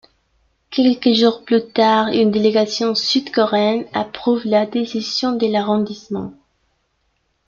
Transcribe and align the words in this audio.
Quelques 0.71 1.13
jours 1.13 1.45
plus 1.45 1.61
tard, 1.73 2.07
une 2.07 2.31
délégation 2.31 2.95
sud-coréenne 2.95 3.85
approuve 3.93 4.41
la 4.47 4.65
décision 4.65 5.33
de 5.33 5.45
l'arrondissement. 5.45 6.33